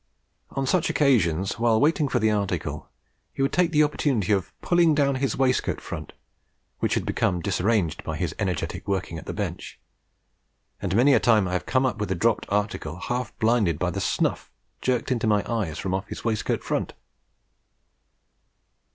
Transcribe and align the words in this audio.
On 0.49 0.65
such 0.65 0.89
occasions, 0.89 1.59
while 1.59 1.79
waiting 1.79 2.07
for 2.07 2.17
the 2.17 2.31
article, 2.31 2.89
he 3.31 3.43
would 3.43 3.53
take 3.53 3.69
the 3.71 3.83
opportunity 3.83 4.31
of 4.31 4.51
pulling 4.59 4.95
down 4.95 5.13
his 5.13 5.37
waistcoat 5.37 5.79
front, 5.79 6.13
which 6.79 6.95
had 6.95 7.05
become 7.05 7.39
disarranged 7.39 8.03
by 8.03 8.17
his 8.17 8.33
energetic 8.39 8.87
working 8.87 9.19
at 9.19 9.27
the 9.27 9.31
bench; 9.33 9.79
and 10.81 10.95
many 10.95 11.13
a 11.13 11.19
time 11.19 11.45
have 11.45 11.53
I 11.61 11.65
come 11.65 11.85
up 11.85 11.99
with 11.99 12.09
the 12.09 12.15
dropped 12.15 12.47
article, 12.49 12.95
half 12.99 13.37
blinded 13.37 13.77
by 13.77 13.91
the 13.91 14.01
snuff 14.01 14.49
jerked 14.81 15.11
into 15.11 15.27
my 15.27 15.43
eyes 15.47 15.77
from 15.77 15.93
off 15.93 16.07
his 16.07 16.25
waistcoat 16.25 16.63
front. 16.63 16.93